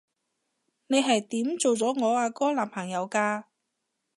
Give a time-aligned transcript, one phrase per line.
[0.87, 3.43] 你係點做咗我阿哥男朋友㗎？